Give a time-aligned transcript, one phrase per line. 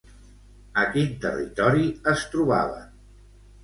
[0.85, 2.95] A quin territori es trobaven?